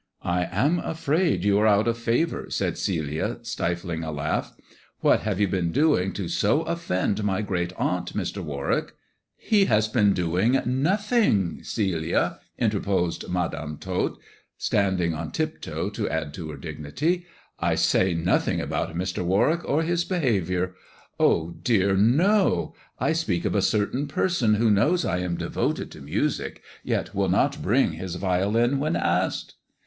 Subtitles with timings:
[0.23, 4.55] "I am afraid you are out of favour," said Celia, stifling a laugh."
[5.01, 8.43] What have you been doing to so offend my great aunt, Mr.
[8.43, 8.93] Warwick 1"
[9.51, 14.17] "He has been doing nothing, Celia," interposed Madam Tot,
[14.57, 17.27] standing on tip toe to add to her dignity.
[17.59, 19.23] "I say 96 THE dwarf's chamber nothing about Mr.
[19.23, 20.73] Warwick or his behaviour.
[21.19, 22.73] Oh dear, no!
[22.99, 27.29] I speak of a certain person who knows I am devoted to music, yet will
[27.29, 29.53] not bring his violin when asked."